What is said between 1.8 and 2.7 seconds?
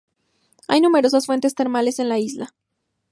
en la isla.